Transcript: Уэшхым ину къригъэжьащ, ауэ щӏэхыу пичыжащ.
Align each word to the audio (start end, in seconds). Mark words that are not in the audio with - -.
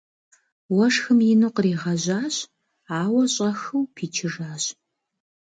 Уэшхым 0.75 1.19
ину 1.31 1.49
къригъэжьащ, 1.55 2.35
ауэ 3.01 3.23
щӏэхыу 3.33 3.83
пичыжащ. 3.95 4.63